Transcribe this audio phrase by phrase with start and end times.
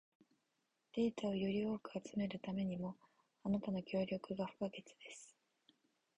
[0.95, 2.95] データをより多く集めるためにも、
[3.43, 5.37] あなたの協力が不可欠です。